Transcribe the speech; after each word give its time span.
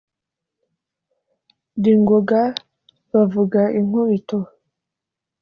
ndi 1.77 1.91
ngoga 2.01 2.41
bavuga 3.11 3.61
inkubito 3.79 4.37